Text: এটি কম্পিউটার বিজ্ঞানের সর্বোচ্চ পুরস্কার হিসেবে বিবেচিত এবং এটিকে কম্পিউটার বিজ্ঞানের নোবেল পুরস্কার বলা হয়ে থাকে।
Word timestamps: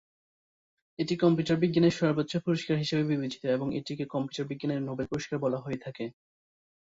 এটি 0.99 1.13
কম্পিউটার 1.17 1.57
বিজ্ঞানের 1.63 1.97
সর্বোচ্চ 1.99 2.33
পুরস্কার 2.45 2.75
হিসেবে 2.77 3.03
বিবেচিত 3.11 3.43
এবং 3.49 3.67
এটিকে 3.77 4.05
কম্পিউটার 4.13 4.49
বিজ্ঞানের 4.51 4.81
নোবেল 4.81 5.05
পুরস্কার 5.11 5.37
বলা 5.39 5.59
হয়ে 5.59 5.79
থাকে। 5.85 6.05